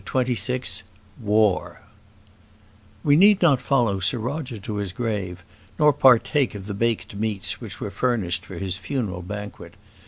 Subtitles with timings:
[0.03, 0.81] CHAPTER XXVI
[1.21, 1.81] War
[3.03, 5.43] We need not follow Sir Roger to his grave,
[5.77, 9.75] nor partake of the baked meats which were furnished for his funeral banquet.